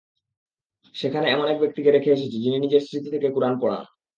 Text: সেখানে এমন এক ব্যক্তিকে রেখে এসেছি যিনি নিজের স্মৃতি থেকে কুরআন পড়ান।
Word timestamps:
সেখানে 0.95 1.27
এমন 1.29 1.47
এক 1.47 1.57
ব্যক্তিকে 1.59 1.89
রেখে 1.91 2.13
এসেছি 2.13 2.37
যিনি 2.41 2.57
নিজের 2.59 2.81
স্মৃতি 2.81 3.09
থেকে 3.11 3.27
কুরআন 3.31 3.53
পড়ান। 3.61 3.83